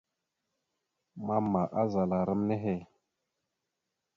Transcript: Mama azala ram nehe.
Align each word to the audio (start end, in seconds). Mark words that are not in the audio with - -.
Mama 1.27 1.61
azala 1.81 2.17
ram 2.27 2.41
nehe. 2.49 2.75